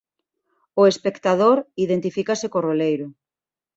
[0.77, 3.07] E o espectador identifícase con Roleiro.